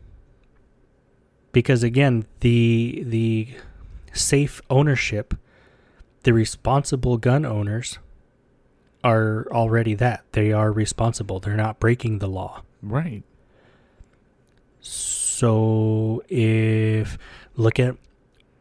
[1.51, 3.49] Because again, the the
[4.13, 5.33] safe ownership,
[6.23, 7.99] the responsible gun owners
[9.03, 10.23] are already that.
[10.31, 11.39] They are responsible.
[11.39, 12.61] They're not breaking the law.
[12.81, 13.23] right.
[14.79, 17.17] So if
[17.55, 17.95] look at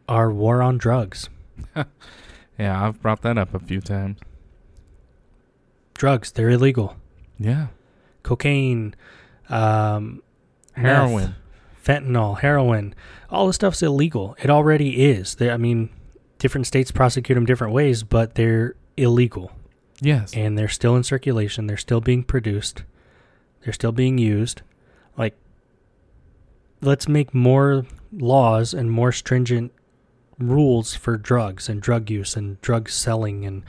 [0.08, 1.28] our war on drugs.
[2.58, 4.18] Yeah, I've brought that up a few times.
[5.94, 6.94] Drugs, they're illegal.
[7.38, 7.68] Yeah.
[8.22, 8.94] Cocaine,
[9.48, 10.22] um,
[10.74, 11.24] Heroin.
[11.24, 11.34] meth,
[11.84, 12.94] fentanyl, heroin,
[13.30, 14.36] all this stuff's illegal.
[14.42, 15.36] It already is.
[15.36, 15.90] They, I mean,
[16.38, 19.52] different states prosecute them different ways, but they're illegal
[20.00, 20.32] Yes.
[20.34, 21.66] and they're still in circulation.
[21.66, 22.84] They're still being produced.
[23.64, 24.62] They're still being used.
[25.16, 25.36] Like,
[26.80, 29.72] let's make more laws and more stringent
[30.38, 33.62] rules for drugs and drug use and drug selling and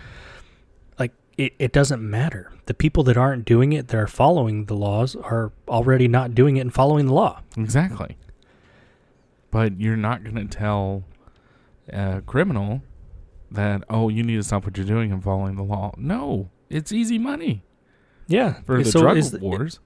[1.38, 2.52] it, it doesn't matter.
[2.65, 6.58] The people that aren't doing it, that are following the laws, are already not doing
[6.58, 7.41] it and following the law.
[7.58, 8.17] Exactly.
[9.50, 11.04] But you're not going to tell
[11.91, 12.82] a criminal
[13.50, 15.94] that, oh, you need to stop what you're doing and following the law.
[15.98, 17.63] No, it's easy money
[18.28, 18.62] Yeah.
[18.65, 19.80] for the so drug is, wars.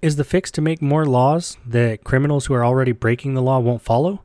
[0.00, 3.58] is the fix to make more laws that criminals who are already breaking the law
[3.58, 4.22] won't follow,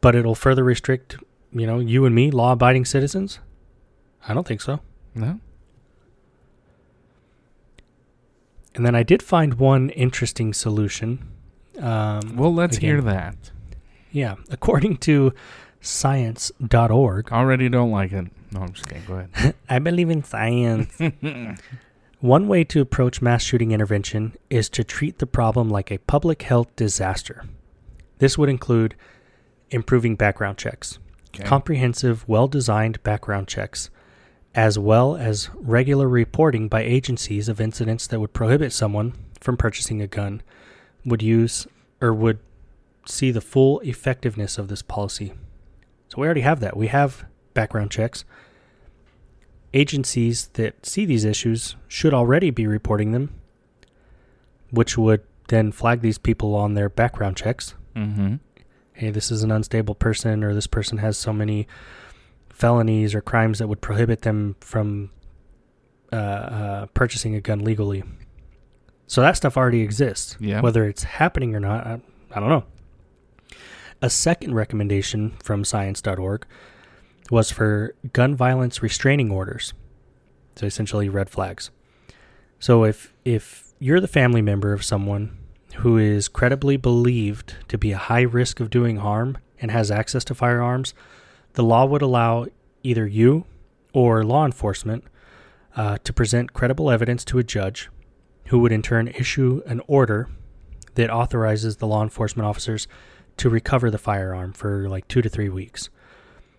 [0.00, 1.16] but it'll further restrict,
[1.52, 3.40] you know, you and me, law-abiding citizens?
[4.26, 4.80] I don't think so.
[5.14, 5.40] No?
[8.76, 11.26] And then I did find one interesting solution.
[11.80, 13.50] Um, Well, let's again, hear that.
[14.12, 15.32] Yeah, according to
[15.80, 18.26] science.org, Already don't like it.
[18.52, 19.02] No, I'm just kidding.
[19.06, 19.54] Go ahead.
[19.68, 20.96] I believe in science.
[22.20, 26.42] One way to approach mass shooting intervention is to treat the problem like a public
[26.42, 27.44] health disaster.
[28.18, 28.94] This would include
[29.70, 30.98] improving background checks,
[31.34, 31.44] Okay.
[31.44, 33.90] comprehensive, well designed background checks,
[34.56, 40.00] as well as regular reporting by agencies of incidents that would prohibit someone from purchasing
[40.00, 40.42] a gun,
[41.04, 41.66] would use
[42.00, 42.38] or would
[43.04, 45.34] see the full effectiveness of this policy.
[46.08, 46.76] So we already have that.
[46.76, 48.24] We have background checks.
[49.74, 53.34] Agencies that see these issues should already be reporting them,
[54.70, 58.34] which would then flag these people on their background checks mm-hmm.
[58.92, 61.66] hey, this is an unstable person, or this person has so many
[62.56, 65.10] felonies or crimes that would prohibit them from
[66.10, 68.02] uh, uh, purchasing a gun legally.
[69.06, 70.38] So that stuff already exists.
[70.40, 70.62] Yeah.
[70.62, 72.00] Whether it's happening or not, I,
[72.34, 72.64] I don't know.
[74.00, 76.46] A second recommendation from science.org
[77.30, 79.74] was for gun violence restraining orders.
[80.56, 81.70] So essentially red flags.
[82.58, 85.36] So if if you're the family member of someone
[85.76, 90.24] who is credibly believed to be a high risk of doing harm and has access
[90.24, 90.94] to firearms,
[91.56, 92.46] the law would allow
[92.82, 93.46] either you
[93.92, 95.02] or law enforcement
[95.74, 97.88] uh, to present credible evidence to a judge,
[98.48, 100.28] who would in turn issue an order
[100.94, 102.86] that authorizes the law enforcement officers
[103.38, 105.88] to recover the firearm for like two to three weeks.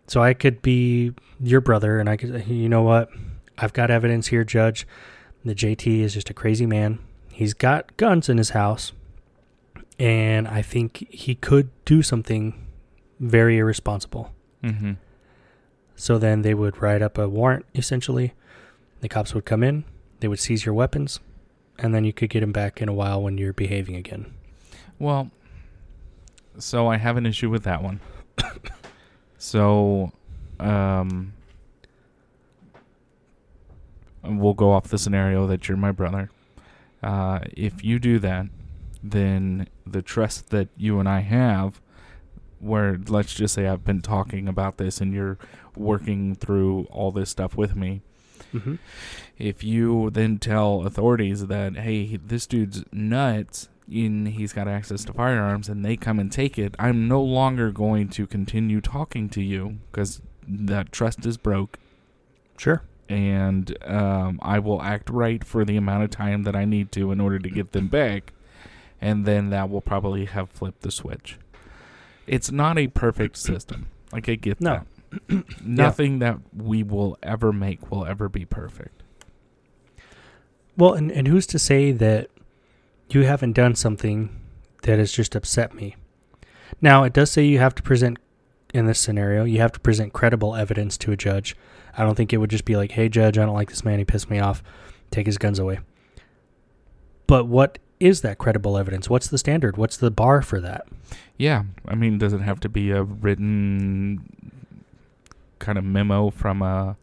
[0.07, 3.09] So I could be your brother, and I could, you know what?
[3.57, 4.87] I've got evidence here, Judge.
[5.45, 6.99] The JT is just a crazy man.
[7.31, 8.93] He's got guns in his house,
[9.99, 12.67] and I think he could do something
[13.19, 14.33] very irresponsible.
[14.67, 14.91] Mm-hmm.
[15.95, 18.33] So then they would write up a warrant, essentially.
[19.01, 19.83] The cops would come in,
[20.19, 21.19] they would seize your weapons,
[21.79, 24.33] and then you could get them back in a while when you're behaving again.
[24.99, 25.31] Well,
[26.57, 27.99] so I have an issue with that one.
[29.37, 30.11] so,
[30.59, 31.33] um,
[34.23, 36.29] we'll go off the scenario that you're my brother.
[37.01, 38.47] Uh, if you do that,
[39.03, 41.79] then the trust that you and I have,
[42.59, 45.37] where let's just say I've been talking about this and you're
[45.75, 48.01] working through all this stuff with me,
[48.53, 48.75] Mm-hmm.
[49.37, 55.11] if you then tell authorities that hey this dude's nuts and he's got access to
[55.13, 59.41] firearms and they come and take it i'm no longer going to continue talking to
[59.41, 61.77] you because that trust is broke
[62.57, 62.83] Sure.
[63.09, 67.11] and um, i will act right for the amount of time that i need to
[67.11, 68.31] in order to get them back
[69.01, 71.37] and then that will probably have flipped the switch
[72.27, 74.81] it's not a perfect system like i get No.
[75.29, 79.03] that nothing that we will ever make will ever be perfect
[80.77, 82.29] Well, and, and who's to say that
[83.09, 84.29] you haven't done something
[84.83, 85.95] that has just upset me?
[86.81, 88.19] Now, it does say you have to present,
[88.73, 91.55] in this scenario, you have to present credible evidence to a judge.
[91.97, 93.97] I don't think it would just be like, hey, judge, I don't like this man.
[93.97, 94.61] He pissed me off.
[95.09, 95.79] Take his guns away.
[97.25, 99.09] But what is that credible evidence?
[99.09, 99.77] What's the standard?
[99.77, 100.87] What's the bar for that?
[101.37, 104.21] Yeah, I mean, does it have to be a written
[105.59, 106.97] kind of memo from a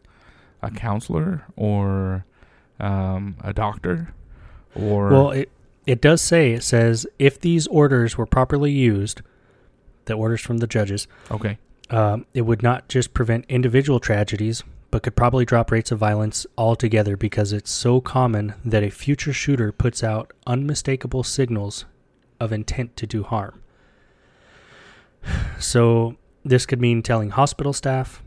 [0.61, 2.25] a counselor or
[2.79, 4.13] um, a doctor
[4.75, 5.49] or Well, it
[5.85, 9.21] it does say it says if these orders were properly used,
[10.05, 11.57] the orders from the judges, okay,
[11.89, 14.63] um, it would not just prevent individual tragedies,
[14.95, 19.33] but could probably drop rates of violence altogether because it's so common that a future
[19.33, 21.83] shooter puts out unmistakable signals
[22.39, 23.61] of intent to do harm.
[25.59, 26.15] So
[26.45, 28.23] this could mean telling hospital staff,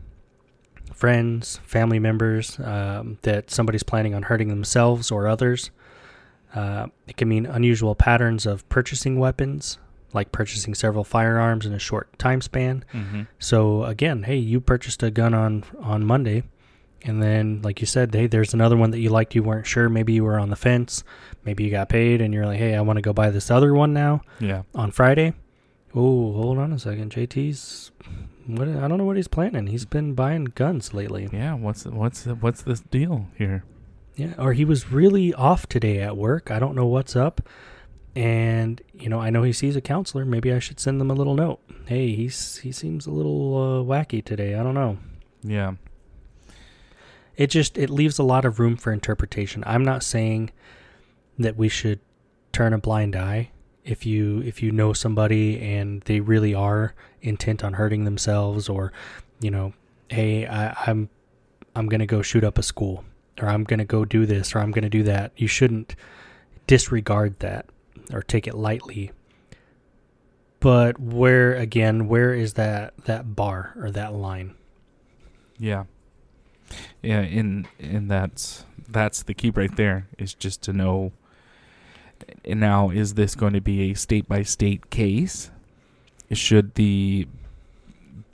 [0.93, 5.71] friends, family members um, that somebody's planning on hurting themselves or others.
[6.53, 9.79] Uh, it can mean unusual patterns of purchasing weapons,
[10.13, 12.85] like purchasing several firearms in a short time span.
[12.93, 13.23] Mm-hmm.
[13.39, 16.43] So again, hey, you purchased a gun on on Monday,
[17.03, 19.35] and then like you said, hey, there's another one that you liked.
[19.35, 19.89] You weren't sure.
[19.89, 21.03] Maybe you were on the fence.
[21.45, 23.73] Maybe you got paid, and you're like, hey, I want to go buy this other
[23.73, 24.63] one now Yeah.
[24.75, 25.33] on Friday.
[25.95, 27.11] Oh, hold on a second.
[27.11, 27.91] JT's
[28.45, 28.67] what?
[28.67, 29.67] I don't know what he's planning.
[29.67, 31.29] He's been buying guns lately.
[31.31, 31.53] Yeah.
[31.55, 33.63] What's what's what's this deal here?
[34.15, 36.51] Yeah, or he was really off today at work.
[36.51, 37.41] I don't know what's up.
[38.15, 40.25] And you know, I know he sees a counselor.
[40.25, 41.59] Maybe I should send them a little note.
[41.85, 44.55] Hey, he's he seems a little uh, wacky today.
[44.55, 44.97] I don't know.
[45.41, 45.73] Yeah.
[47.39, 49.63] It just it leaves a lot of room for interpretation.
[49.65, 50.51] I'm not saying
[51.37, 52.01] that we should
[52.51, 53.51] turn a blind eye
[53.85, 58.91] if you if you know somebody and they really are intent on hurting themselves or
[59.39, 59.71] you know,
[60.09, 61.09] hey, I, I'm
[61.77, 63.05] I'm gonna go shoot up a school
[63.39, 65.31] or I'm gonna go do this or I'm gonna do that.
[65.37, 65.95] You shouldn't
[66.67, 67.67] disregard that
[68.11, 69.13] or take it lightly.
[70.59, 74.55] But where again, where is that that bar or that line?
[75.57, 75.85] Yeah.
[77.01, 81.11] Yeah, in and that's that's the key right there is just to know
[82.43, 85.51] and now is this going to be a state by state case?
[86.31, 87.27] Should the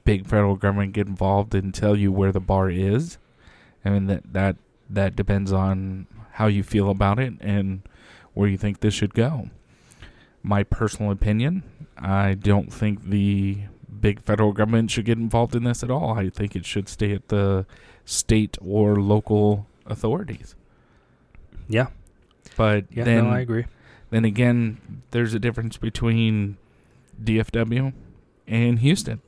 [0.03, 3.17] big federal government get involved and tell you where the bar is?
[3.83, 4.57] I mean that that
[4.89, 7.81] that depends on how you feel about it and
[8.33, 9.49] where you think this should go.
[10.43, 11.63] My personal opinion,
[11.97, 13.59] I don't think the
[14.01, 16.17] big federal government should get involved in this at all.
[16.17, 17.65] I think it should stay at the
[18.05, 20.55] state or local authorities.
[21.67, 21.87] Yeah.
[22.55, 23.65] But Yeah, then, no, I agree.
[24.11, 26.57] then again, there's a difference between
[27.21, 27.93] DFW
[28.47, 29.21] and Houston.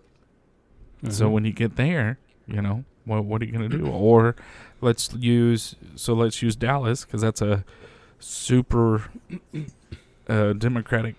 [1.09, 1.31] So Mhm.
[1.31, 2.17] when you get there,
[2.47, 3.87] you know, what what are you going to do?
[3.91, 4.35] Or
[4.81, 7.63] let's use so let's use Dallas because that's a
[8.19, 9.03] super
[10.27, 11.15] uh, democratic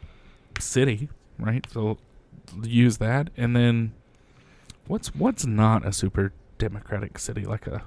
[0.58, 1.66] city, right?
[1.72, 1.98] So
[2.62, 3.92] use that, and then
[4.86, 7.82] what's what's not a super democratic city like a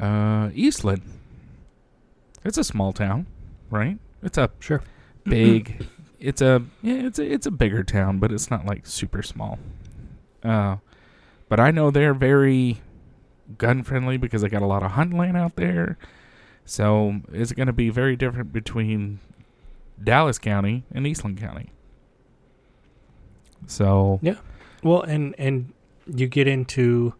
[0.00, 1.02] uh, Eastland?
[2.44, 3.26] It's a small town,
[3.70, 3.98] right?
[4.22, 4.82] It's a Sure.
[5.24, 5.86] big.
[6.20, 9.58] it's a yeah, it's a it's a bigger town, but it's not like super small.
[10.42, 10.76] Uh,
[11.48, 12.80] but I know they're very
[13.58, 15.98] gun friendly because they got a lot of hunt land out there.
[16.64, 19.20] So it's going to be very different between
[20.02, 21.70] Dallas County and Eastland County.
[23.66, 24.36] So yeah,
[24.82, 25.72] Well, and and
[26.12, 27.14] you get into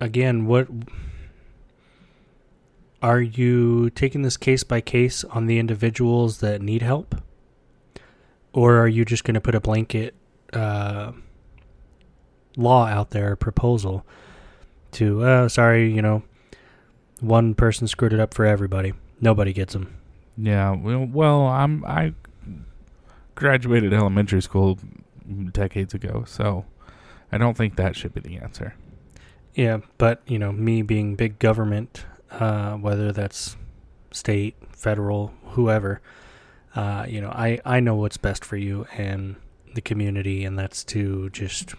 [0.00, 0.68] again what
[3.02, 7.14] are you taking this case by case on the individuals that need help,
[8.54, 10.14] or are you just going to put a blanket
[10.54, 11.12] uh,
[12.56, 14.06] law out there, proposal
[14.92, 15.22] to?
[15.22, 16.22] Uh, sorry, you know,
[17.20, 18.94] one person screwed it up for everybody.
[19.20, 19.94] Nobody gets them.
[20.38, 22.14] yeah, well, well, I'm I
[23.34, 24.78] graduated elementary school
[25.52, 26.64] decades ago, so
[27.30, 28.74] I don't think that should be the answer.
[29.54, 33.56] Yeah, but you know, me being big government, uh, whether that's
[34.10, 36.00] state, federal, whoever,
[36.74, 39.36] uh, you know, I I know what's best for you and
[39.74, 41.74] the community, and that's to just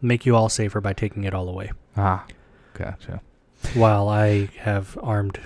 [0.00, 2.24] make you all safer by taking it all away, Ah,
[2.74, 3.20] gotcha.
[3.74, 5.40] while I have armed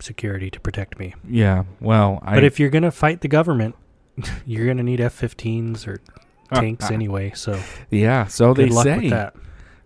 [0.00, 1.14] security to protect me.
[1.28, 3.76] Yeah, well, I but if you're gonna fight the government,
[4.46, 6.00] you're gonna need F-15s or
[6.52, 7.32] tanks anyway.
[7.34, 7.60] So
[7.90, 9.30] Yeah, so good they say.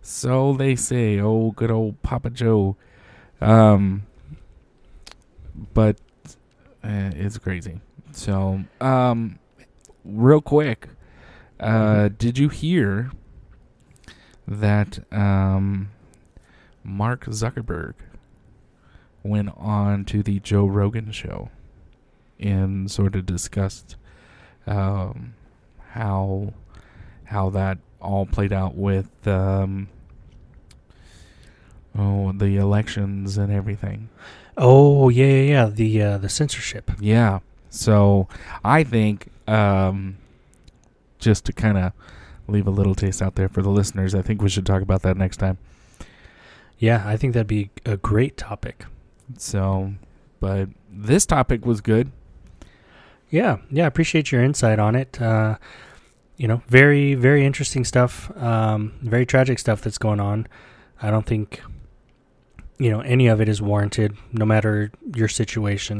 [0.02, 1.20] So they say.
[1.20, 2.76] Oh, good old Papa Joe.
[3.40, 4.02] Um,
[5.72, 5.96] but
[6.84, 7.80] uh, it's crazy.
[8.12, 9.38] So, um,
[10.04, 10.88] real quick,
[11.58, 13.10] uh, did you hear
[14.46, 15.90] that um,
[16.84, 17.94] Mark Zuckerberg
[19.22, 21.50] went on to the Joe Rogan show
[22.40, 23.96] and sort of discussed
[24.66, 25.34] um,
[25.90, 26.52] how
[27.24, 29.88] how that all played out with um,
[31.96, 34.08] oh the elections and everything.
[34.56, 35.66] Oh yeah, yeah, yeah.
[35.66, 36.90] The uh, the censorship.
[37.00, 37.40] Yeah.
[37.70, 38.28] So
[38.62, 40.18] I think um,
[41.18, 41.92] just to kind of
[42.48, 45.02] leave a little taste out there for the listeners, I think we should talk about
[45.02, 45.58] that next time.
[46.78, 48.84] Yeah, I think that'd be a great topic.
[49.38, 49.94] So,
[50.40, 52.10] but this topic was good.
[53.30, 55.22] Yeah, yeah, I appreciate your insight on it.
[55.22, 55.56] Uh,
[56.42, 58.36] you know, very, very interesting stuff.
[58.36, 60.48] Um, very tragic stuff that's going on.
[61.00, 61.62] I don't think,
[62.78, 65.98] you know, any of it is warranted, no matter your situation.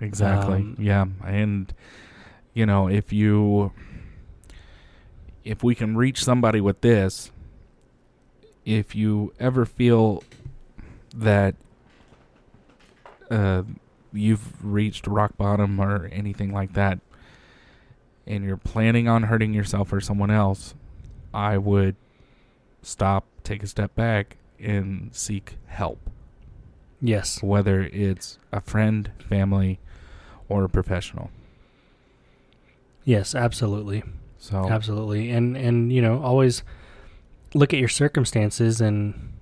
[0.00, 0.56] Exactly.
[0.56, 1.72] Um, yeah, and
[2.52, 3.70] you know, if you
[5.44, 7.30] if we can reach somebody with this,
[8.64, 10.24] if you ever feel
[11.14, 11.54] that
[13.30, 13.62] uh,
[14.12, 16.98] you've reached rock bottom or anything like that,
[18.26, 20.74] and you're planning on hurting yourself or someone else,
[21.32, 21.96] I would
[22.82, 25.98] stop, take a step back, and seek help.
[27.00, 27.42] Yes.
[27.42, 29.78] Whether it's a friend, family,
[30.48, 31.30] or a professional.
[33.04, 34.02] Yes, absolutely.
[34.38, 35.30] So Absolutely.
[35.30, 36.62] And and you know, always
[37.54, 39.32] look at your circumstances and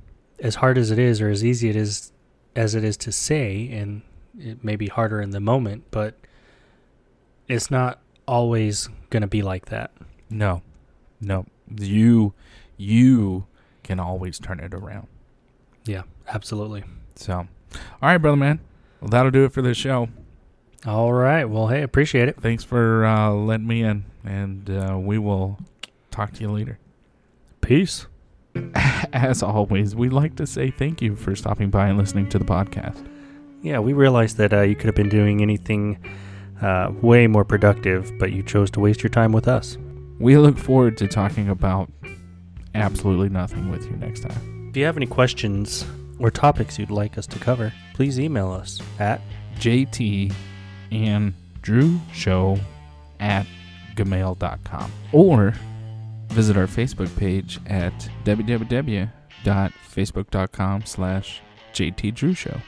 [0.41, 2.13] as hard as it is or as easy it is
[2.57, 4.03] as it is to say and
[4.39, 6.15] it may be harder in the moment, but
[7.49, 9.91] it's not always going to be like that.
[10.31, 10.63] no,
[11.21, 12.33] no, you
[12.77, 13.47] you
[13.83, 15.09] can always turn it around.
[15.85, 16.85] Yeah, absolutely.
[17.17, 17.49] So, all
[18.03, 18.61] right, brother man.
[19.01, 20.09] Well, that'll do it for this show.
[20.87, 21.45] All right.
[21.45, 22.41] Well, hey, appreciate it.
[22.41, 25.59] Thanks for uh, letting me in, and uh, we will
[26.13, 26.79] talk to you later.
[27.61, 28.07] Peace.
[29.13, 32.45] As always, we'd like to say thank you for stopping by and listening to the
[32.45, 33.05] podcast.
[33.63, 35.99] Yeah, we realized that uh, you could have been doing anything
[36.63, 39.77] uh, way more productive, but you chose to waste your time with us.
[40.19, 41.91] We look forward to talking about
[42.75, 44.69] absolutely nothing with you next time.
[44.71, 45.87] If you have any questions
[46.19, 49.21] or topics you'd like us to cover, please email us at
[49.57, 50.33] JT
[50.91, 52.59] and Drew Show
[53.21, 53.47] at
[53.95, 55.55] gmail.com or
[56.29, 57.93] visit our Facebook page at
[58.25, 61.41] www.facebook.com slash
[61.73, 62.61] JT Drew Show.